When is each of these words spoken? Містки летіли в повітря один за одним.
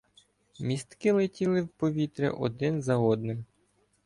Містки 0.59 1.11
летіли 1.11 1.61
в 1.61 1.67
повітря 1.67 2.31
один 2.31 2.81
за 2.81 2.97
одним. 2.97 3.45